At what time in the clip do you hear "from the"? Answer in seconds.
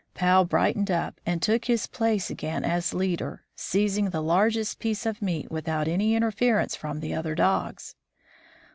6.75-7.13